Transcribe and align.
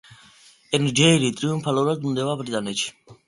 ენჯეირი 0.77 1.29
ტრიუმფალურად 1.41 2.03
ბრუნდება 2.07 2.35
ბრიტანეთში. 2.43 2.91